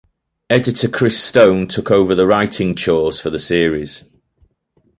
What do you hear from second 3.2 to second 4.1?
for the series.